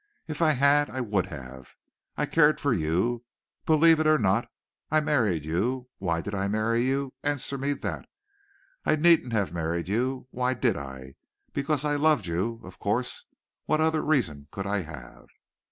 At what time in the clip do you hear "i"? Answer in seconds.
0.41-0.53, 0.89-0.99, 2.17-2.25, 4.89-4.99, 6.33-6.47, 8.83-8.95, 10.75-11.13, 11.85-11.97, 14.65-14.81